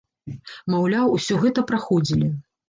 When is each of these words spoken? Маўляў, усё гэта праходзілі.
Маўляў, 0.73 1.11
усё 1.17 1.37
гэта 1.45 1.65
праходзілі. 1.73 2.33